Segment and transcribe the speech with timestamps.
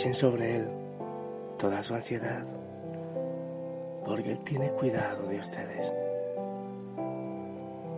[0.00, 0.66] Echen sobre Él
[1.58, 2.42] toda su ansiedad,
[4.02, 5.92] porque Él tiene cuidado de ustedes.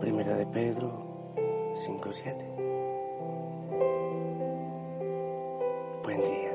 [0.01, 1.33] Primera de Pedro
[1.73, 2.45] 5.7.
[6.03, 6.51] Buen día.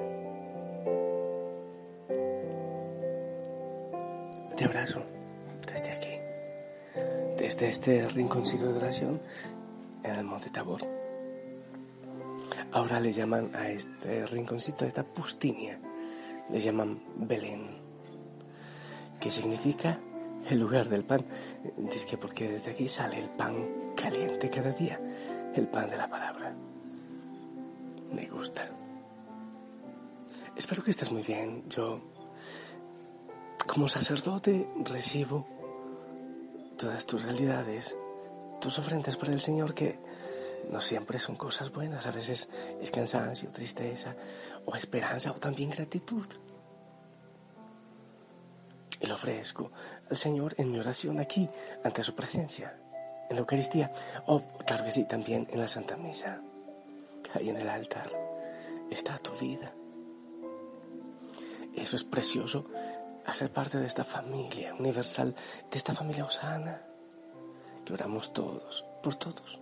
[4.54, 5.00] Te abrazo
[5.66, 6.18] desde aquí,
[7.38, 9.18] desde este rinconcito de oración
[10.02, 10.97] en el Monte Tabor.
[12.78, 15.80] Ahora le llaman a este rinconcito, a esta pustinia,
[16.48, 17.76] le llaman Belén,
[19.18, 19.98] que significa
[20.48, 21.26] el lugar del pan.
[21.76, 25.00] Dice que porque desde aquí sale el pan caliente cada día,
[25.56, 26.54] el pan de la palabra.
[28.12, 28.70] Me gusta.
[30.54, 31.64] Espero que estés muy bien.
[31.68, 32.00] Yo,
[33.66, 35.48] como sacerdote, recibo
[36.76, 37.96] todas tus realidades,
[38.60, 39.98] tus ofrendas para el Señor que
[40.70, 42.48] no siempre son cosas buenas, a veces
[42.80, 44.14] es cansancio, tristeza
[44.66, 46.26] o esperanza o también gratitud.
[49.00, 49.70] Y lo ofrezco
[50.10, 51.48] al Señor en mi oración aquí,
[51.84, 52.76] ante su presencia,
[53.28, 53.92] en la Eucaristía,
[54.26, 56.40] o claro que sí, también en la Santa Misa.
[57.34, 58.10] Ahí en el altar
[58.90, 59.72] está tu vida.
[61.74, 62.66] Eso es precioso,
[63.24, 65.34] hacer parte de esta familia universal,
[65.70, 66.82] de esta familia osana,
[67.84, 69.60] que oramos todos, por todos.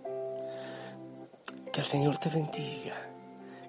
[1.71, 2.95] Que el Señor te bendiga,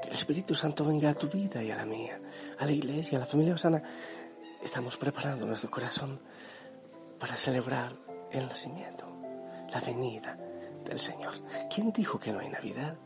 [0.01, 2.19] que el Espíritu Santo venga a tu vida y a la mía,
[2.59, 3.83] a la iglesia, a la familia osana.
[4.63, 6.21] Estamos preparando nuestro corazón
[7.19, 7.95] para celebrar
[8.33, 9.07] el nacimiento,
[9.73, 10.39] la venida
[10.85, 11.33] del Señor.
[11.73, 12.97] ¿Quién dijo que no hay Navidad?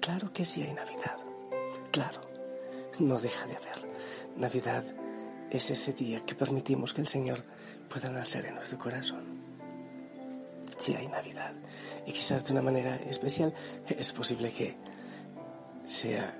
[0.00, 1.16] Claro que sí hay Navidad.
[1.90, 2.20] Claro,
[2.98, 3.90] no deja de haber.
[4.36, 4.84] Navidad
[5.50, 7.42] es ese día que permitimos que el Señor
[7.88, 9.39] pueda nacer en nuestro corazón.
[10.80, 11.52] Si hay Navidad,
[12.06, 13.52] y quizás de una manera especial,
[13.86, 14.78] es posible que
[15.84, 16.34] sea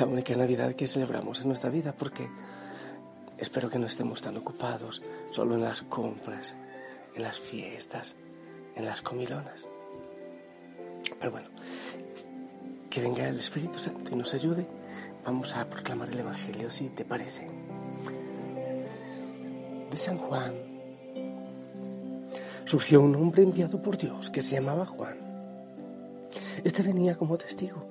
[0.00, 2.26] la única Navidad que celebramos en nuestra vida, porque
[3.36, 6.56] espero que no estemos tan ocupados solo en las compras,
[7.14, 8.16] en las fiestas,
[8.74, 9.68] en las comilonas.
[11.18, 11.50] Pero bueno,
[12.88, 14.66] que venga el Espíritu Santo y nos ayude.
[15.26, 17.46] Vamos a proclamar el Evangelio, si te parece.
[19.90, 20.71] De San Juan.
[22.64, 25.16] Surgió un hombre enviado por Dios que se llamaba Juan.
[26.64, 27.84] Este venía como testigo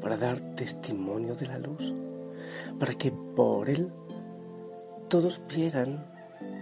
[0.00, 1.94] para dar testimonio de la luz,
[2.78, 3.92] para que por él
[5.08, 6.04] todos vieran,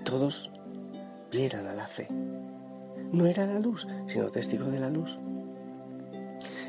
[0.05, 0.53] todos
[1.31, 2.09] vieran a la fe.
[3.13, 5.19] No era la luz, sino testigo de la luz.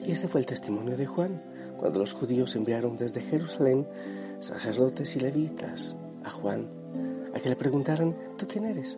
[0.05, 1.41] Y este fue el testimonio de Juan,
[1.77, 3.87] cuando los judíos enviaron desde Jerusalén
[4.39, 6.69] sacerdotes y levitas a Juan,
[7.35, 8.97] a que le preguntaran, ¿tú quién eres?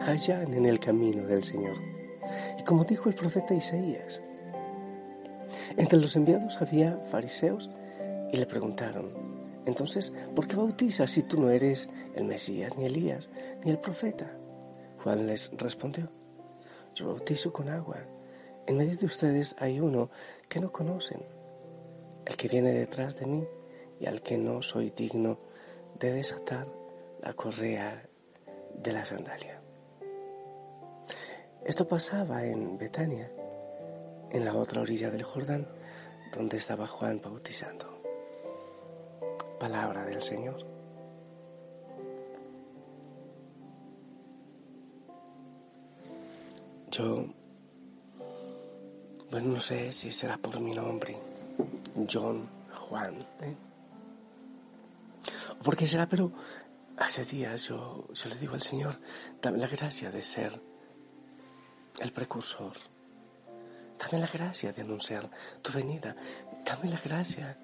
[0.00, 1.76] allá en el camino del Señor.
[2.58, 4.22] Y como dijo el profeta Isaías,
[5.76, 7.70] entre los enviados había fariseos
[8.32, 9.12] y le preguntaron,
[9.66, 13.28] entonces, ¿por qué bautizas si tú no eres el Mesías, ni Elías,
[13.64, 14.30] ni el profeta?
[15.02, 16.10] Juan les respondió,
[16.94, 17.98] yo bautizo con agua
[18.68, 20.10] en medio de ustedes hay uno
[20.46, 21.22] que no conocen,
[22.26, 23.48] el que viene detrás de mí
[23.98, 25.38] y al que no soy digno
[25.98, 26.68] de desatar
[27.22, 28.06] la correa
[28.74, 29.62] de la sandalia.
[31.64, 33.30] Esto pasaba en Betania,
[34.30, 35.66] en la otra orilla del Jordán,
[36.32, 38.02] donde estaba Juan bautizando.
[39.58, 40.66] Palabra del Señor.
[46.90, 47.26] Yo
[49.30, 51.14] bueno, no sé si será por mi nombre,
[52.10, 53.14] John Juan.
[53.42, 53.54] ¿eh?
[55.60, 56.08] ¿O por qué será?
[56.08, 56.32] Pero
[56.96, 58.96] hace días yo, yo le digo al Señor,
[59.42, 60.58] dame la gracia de ser
[62.00, 62.74] el precursor.
[63.98, 65.28] Dame la gracia de anunciar
[65.62, 66.14] tu venida.
[66.64, 67.58] Dame la gracia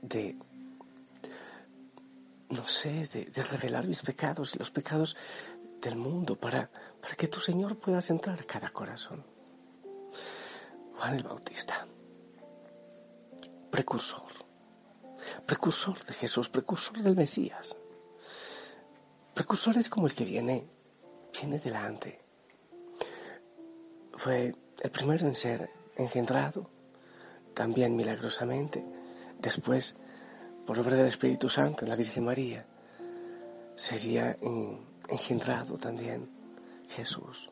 [0.00, 0.36] de,
[2.50, 5.16] no sé, de, revelar mis pecados y los pecados
[5.80, 6.70] del mundo para,
[7.00, 9.24] para que tu Señor puedas entrar a cada corazón.
[10.96, 11.86] Juan el Bautista,
[13.70, 14.30] precursor,
[15.46, 17.76] precursor de Jesús, precursor del Mesías.
[19.34, 20.68] Precursor es como el que viene,
[21.32, 22.21] viene delante.
[24.22, 26.70] Fue el primero en ser engendrado,
[27.54, 28.84] también milagrosamente.
[29.40, 29.96] Después
[30.64, 32.64] por obra del Espíritu Santo en la Virgen María,
[33.74, 34.36] sería
[35.08, 36.30] engendrado también
[36.90, 37.50] Jesús.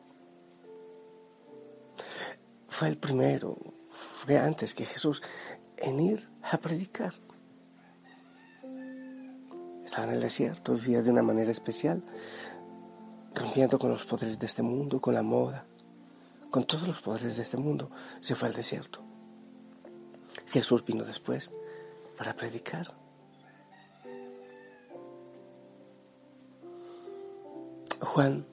[2.69, 3.57] Fue el primero,
[3.89, 5.21] fue antes que Jesús
[5.75, 7.11] en ir a predicar.
[9.83, 12.01] Estaba en el desierto, vivía de una manera especial,
[13.35, 15.65] rompiendo con los poderes de este mundo, con la moda,
[16.51, 17.89] con todos los poderes de este mundo,
[18.19, 19.01] se fue al desierto.
[20.47, 21.51] Jesús vino después
[22.17, 22.93] para predicar.
[28.01, 28.45] Juan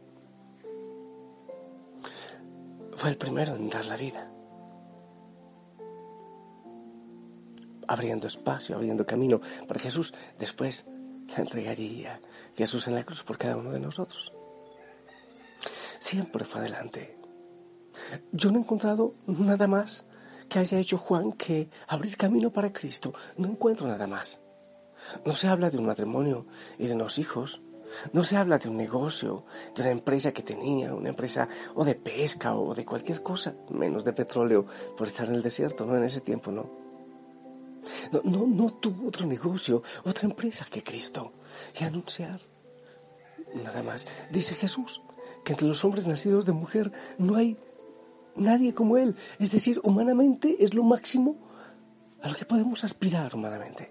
[2.94, 4.30] fue el primero en dar la vida,
[7.88, 10.14] abriendo espacio, abriendo camino para Jesús.
[10.38, 10.86] Después
[11.28, 12.20] la entregaría
[12.54, 14.32] Jesús en la cruz por cada uno de nosotros.
[15.98, 17.17] Siempre fue adelante.
[18.32, 20.04] Yo no he encontrado nada más
[20.48, 23.12] que haya hecho Juan que abrir camino para Cristo.
[23.36, 24.40] No encuentro nada más.
[25.24, 26.46] No se habla de un matrimonio
[26.78, 27.62] y de unos hijos.
[28.12, 29.44] No se habla de un negocio,
[29.74, 34.04] de una empresa que tenía, una empresa o de pesca o de cualquier cosa, menos
[34.04, 34.66] de petróleo
[34.96, 36.68] por estar en el desierto, no en ese tiempo, no.
[38.12, 41.32] No, no, no tuvo otro negocio, otra empresa que Cristo.
[41.80, 42.40] Y anunciar.
[43.54, 44.06] Nada más.
[44.30, 45.02] Dice Jesús
[45.44, 47.56] que entre los hombres nacidos de mujer no hay
[48.38, 49.14] nadie como Él.
[49.38, 51.36] Es decir, humanamente es lo máximo
[52.22, 53.90] a lo que podemos aspirar humanamente.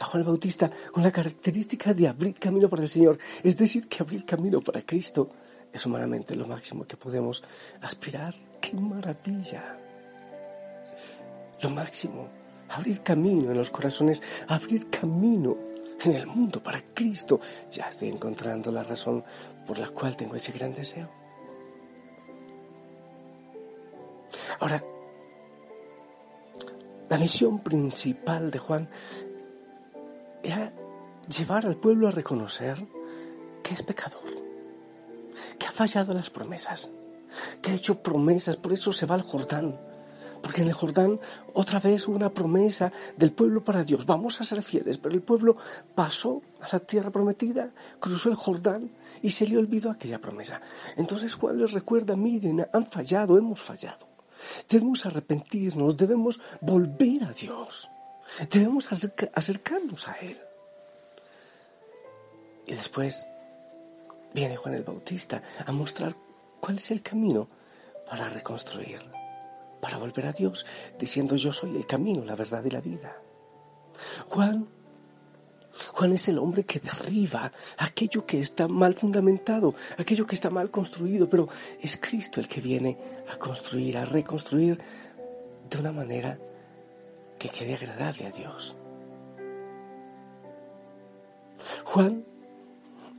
[0.00, 3.88] A Juan el Bautista con la característica de abrir camino para el Señor, es decir,
[3.88, 5.28] que abrir camino para Cristo
[5.72, 7.42] es humanamente lo máximo que podemos
[7.80, 8.34] aspirar.
[8.60, 9.78] ¡Qué maravilla!
[11.60, 12.28] Lo máximo,
[12.68, 15.56] abrir camino en los corazones, abrir camino
[16.04, 17.40] en el mundo para Cristo.
[17.70, 19.24] Ya estoy encontrando la razón
[19.66, 21.27] por la cual tengo ese gran deseo.
[24.60, 24.82] Ahora,
[27.08, 28.88] la misión principal de Juan
[30.42, 30.72] era
[31.28, 32.86] llevar al pueblo a reconocer
[33.62, 34.22] que es pecador,
[35.58, 36.90] que ha fallado las promesas,
[37.62, 39.78] que ha hecho promesas, por eso se va al Jordán,
[40.42, 41.20] porque en el Jordán
[41.54, 45.22] otra vez hubo una promesa del pueblo para Dios, vamos a ser fieles, pero el
[45.22, 45.56] pueblo
[45.94, 47.70] pasó a la tierra prometida,
[48.00, 48.90] cruzó el Jordán
[49.22, 50.60] y se le olvidó aquella promesa.
[50.96, 54.17] Entonces Juan les recuerda, miren, han fallado, hemos fallado.
[54.68, 57.90] Debemos arrepentirnos, debemos volver a Dios,
[58.50, 60.38] debemos acercarnos a Él.
[62.66, 63.26] Y después
[64.34, 66.14] viene Juan el Bautista a mostrar
[66.60, 67.48] cuál es el camino
[68.08, 69.00] para reconstruir,
[69.80, 70.66] para volver a Dios,
[70.98, 73.16] diciendo yo soy el camino, la verdad y la vida.
[74.28, 74.68] Juan
[75.92, 80.70] Juan es el hombre que derriba aquello que está mal fundamentado, aquello que está mal
[80.70, 81.48] construido, pero
[81.80, 82.98] es Cristo el que viene
[83.30, 84.78] a construir, a reconstruir
[85.68, 86.38] de una manera
[87.38, 88.76] que quede agradable a Dios.
[91.84, 92.24] Juan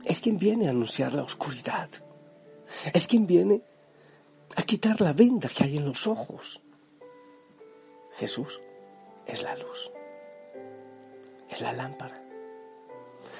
[0.04, 1.88] es quien viene a anunciar la oscuridad,
[2.92, 3.62] es quien viene
[4.56, 6.62] a quitar la venda que hay en los ojos.
[8.16, 8.60] Jesús
[9.26, 9.92] es la luz,
[11.48, 12.29] es la lámpara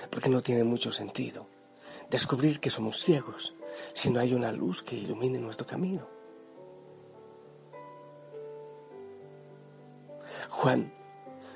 [0.09, 1.47] porque no tiene mucho sentido
[2.11, 3.55] descubrir que somos ciegos
[3.95, 6.09] si no hay una luz que ilumine nuestro camino.
[10.49, 10.93] Juan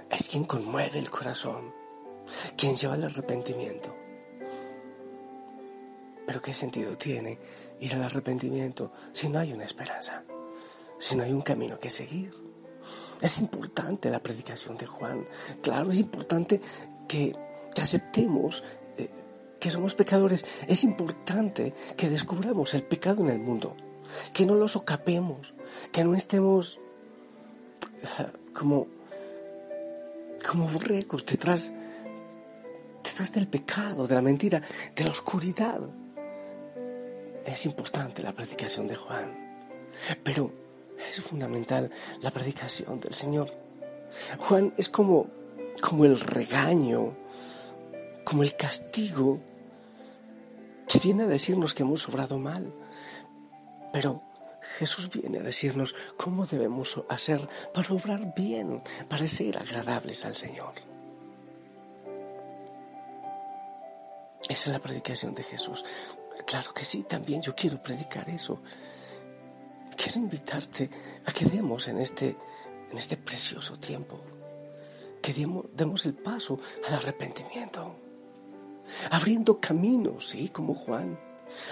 [0.08, 1.74] es quien conmueve el corazón,
[2.56, 3.94] quien lleva el arrepentimiento.
[6.26, 7.38] Pero ¿qué sentido tiene
[7.80, 10.22] ir al arrepentimiento si no hay una esperanza,
[10.98, 12.32] si no hay un camino que seguir?
[13.20, 15.26] Es importante la predicación de Juan.
[15.62, 16.60] Claro, es importante
[17.08, 17.34] que
[17.74, 18.64] que aceptemos
[18.96, 19.10] eh,
[19.60, 23.76] que somos pecadores, es importante que descubramos el pecado en el mundo,
[24.32, 25.54] que no lo socapemos,
[25.92, 26.78] que no estemos
[28.52, 28.86] como,
[30.46, 30.70] como
[31.26, 31.72] detrás,
[33.02, 34.62] detrás del pecado, de la mentira,
[34.94, 35.80] de la oscuridad.
[37.44, 39.58] Es importante la predicación de Juan,
[40.22, 40.50] pero
[41.10, 41.90] es fundamental
[42.20, 43.50] la predicación del Señor.
[44.38, 45.26] Juan es como,
[45.80, 47.14] como el regaño,
[48.24, 49.40] como el castigo
[50.88, 52.72] que viene a decirnos que hemos sobrado mal.
[53.92, 54.22] Pero
[54.78, 60.74] Jesús viene a decirnos cómo debemos hacer para obrar bien, para ser agradables al Señor.
[64.48, 65.84] Esa es la predicación de Jesús.
[66.46, 68.60] Claro que sí, también yo quiero predicar eso.
[69.96, 70.90] Quiero invitarte
[71.24, 72.36] a que demos en este,
[72.90, 74.20] en este precioso tiempo,
[75.22, 78.03] que demos el paso al arrepentimiento
[79.10, 81.18] abriendo caminos, sí, como Juan,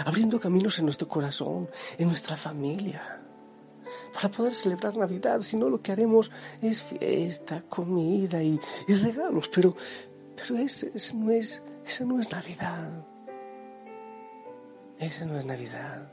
[0.04, 3.20] abriendo caminos en nuestro corazón, en nuestra familia,
[4.12, 9.74] para poder celebrar Navidad, si no lo que haremos es fiesta, comida y, regalos, pero,
[10.36, 12.90] pero ese, no es, ese no es Navidad.
[14.98, 16.12] Ese no es Navidad.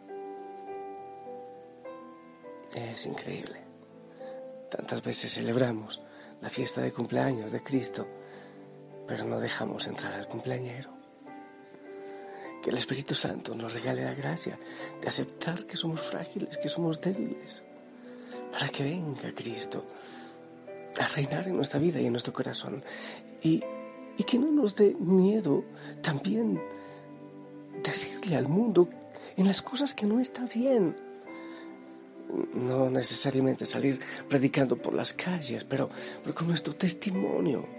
[2.74, 3.60] Es increíble.
[4.72, 6.02] Tantas veces celebramos
[6.42, 8.08] la fiesta de cumpleaños de Cristo,
[9.10, 10.92] pero no dejamos entrar al cumpleañero.
[12.62, 14.60] Que el Espíritu Santo nos regale la gracia
[15.02, 17.64] de aceptar que somos frágiles, que somos débiles,
[18.52, 19.84] para que venga Cristo
[21.00, 22.84] a reinar en nuestra vida y en nuestro corazón.
[23.42, 23.64] Y,
[24.16, 25.64] y que no nos dé miedo
[26.04, 26.62] también
[27.82, 28.90] decirle al mundo
[29.38, 30.96] en las cosas que no está bien.
[32.54, 35.90] No necesariamente salir predicando por las calles, pero,
[36.22, 37.79] pero con nuestro testimonio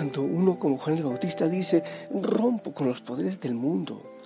[0.00, 4.16] cuando uno como Juan el Bautista dice, rompo con los poderes del mundo,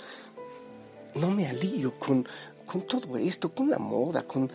[1.17, 2.25] no me alío con,
[2.65, 4.49] con todo esto, con la moda, con,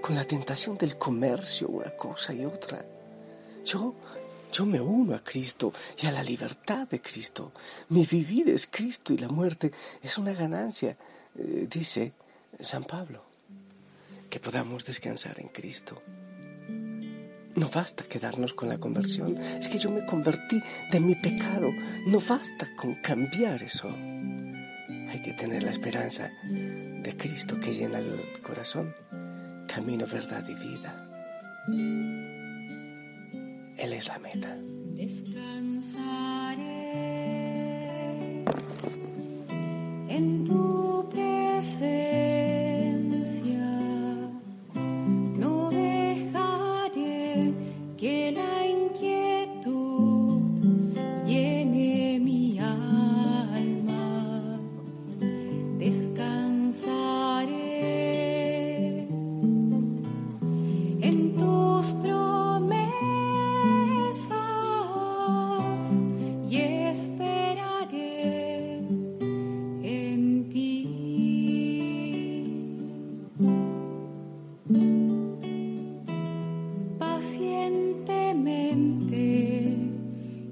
[0.00, 2.84] con la tentación del comercio, una cosa y otra.
[3.64, 3.96] Yo,
[4.52, 7.50] yo me uno a Cristo y a la libertad de Cristo.
[7.88, 10.96] Mi vivir es Cristo y la muerte es una ganancia,
[11.36, 12.12] eh, dice
[12.60, 13.24] San Pablo.
[14.30, 16.00] Que podamos descansar en Cristo.
[17.56, 19.36] No basta quedarnos con la conversión.
[19.38, 21.70] Es que yo me convertí de mi pecado.
[22.06, 23.88] No basta con cambiar eso.
[23.88, 28.94] Hay que tener la esperanza de Cristo que llena el corazón.
[29.66, 31.06] Camino, verdad y vida.
[33.76, 34.56] Él es la meta.
[34.94, 36.60] Descansaré
[40.08, 40.69] en tu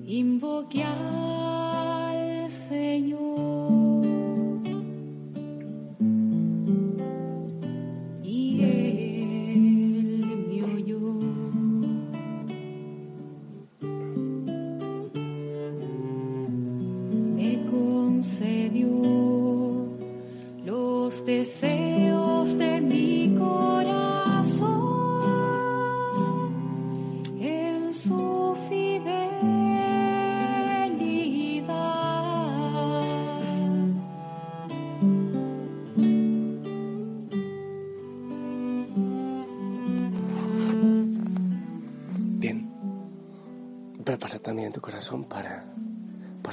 [0.09, 1.48] invochiamo.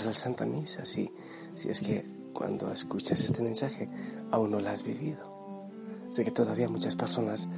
[0.05, 1.12] Para la Santa Misa, si,
[1.55, 3.89] si es que cuando escuchas este mensaje
[4.29, 5.67] aún no la has vivido.
[6.12, 7.50] Sé que todavía muchas personas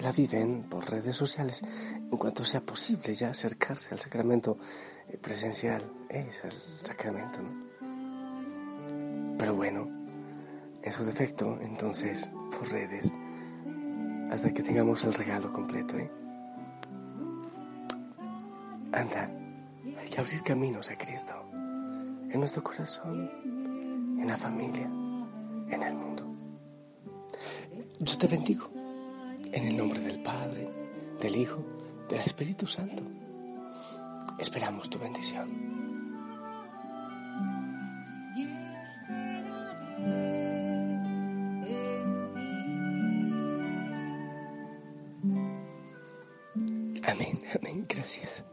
[0.00, 4.58] la viven por redes sociales en cuanto sea posible ya acercarse al sacramento
[5.08, 5.82] eh, presencial.
[6.08, 6.52] Es el
[6.86, 7.50] sacramento, ¿no?
[9.36, 9.88] Pero bueno,
[10.80, 13.12] en su defecto, entonces, por redes,
[14.30, 16.08] hasta que tengamos el regalo completo, ¿eh?
[18.92, 19.28] Anda,
[19.98, 21.47] hay que abrir caminos a Cristo
[22.30, 23.30] en nuestro corazón
[24.20, 26.24] en la familia, en el mundo.
[28.00, 28.70] Yo te bendigo
[29.52, 30.70] en el nombre del Padre,
[31.20, 31.64] del Hijo,
[32.08, 33.02] del Espíritu Santo.
[34.38, 35.78] Esperamos tu bendición.
[47.04, 48.44] Amén, amén, gracias.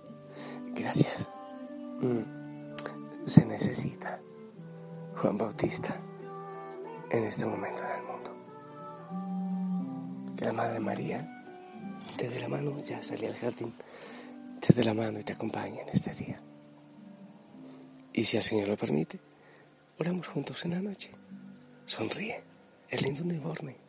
[5.17, 5.97] Juan Bautista
[7.09, 8.35] en este momento en el mundo.
[10.35, 11.43] Que la Madre María
[12.17, 13.73] te dé la mano, ya salí al jardín,
[14.59, 16.41] te dé la mano y te acompañe en este día.
[18.13, 19.19] Y si el Señor lo permite,
[19.99, 21.11] oramos juntos en la noche.
[21.85, 22.43] Sonríe,
[22.89, 23.84] es lindo uniforme.